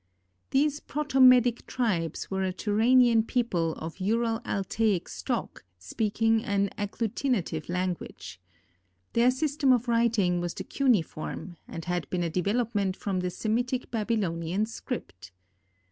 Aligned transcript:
These 0.49 0.79
Proto 0.79 1.19
Medic 1.19 1.67
tribes 1.67 2.31
were 2.31 2.43
a 2.43 2.51
Turanian 2.51 3.21
people 3.21 3.73
of 3.73 3.99
Ural 3.99 4.41
Altaic 4.47 5.07
stock 5.07 5.63
speaking 5.77 6.43
an 6.43 6.71
agglutinative 6.75 7.69
language. 7.69 8.41
Their 9.13 9.29
system 9.29 9.71
of 9.71 9.87
writing 9.87 10.41
was 10.41 10.55
the 10.55 10.63
cuneiform, 10.63 11.55
and 11.67 11.85
had 11.85 12.09
been 12.09 12.23
a 12.23 12.31
development 12.31 12.97
from 12.97 13.19
the 13.19 13.29
Semitic 13.29 13.91
Babylonian 13.91 14.65
script. 14.65 15.31